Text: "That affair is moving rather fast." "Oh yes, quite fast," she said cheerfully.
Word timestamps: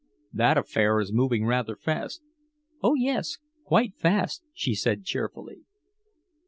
"That 0.33 0.57
affair 0.57 0.99
is 0.99 1.13
moving 1.13 1.45
rather 1.45 1.75
fast." 1.75 2.23
"Oh 2.81 2.95
yes, 2.95 3.37
quite 3.63 3.93
fast," 3.95 4.41
she 4.51 4.73
said 4.73 5.03
cheerfully. 5.03 5.59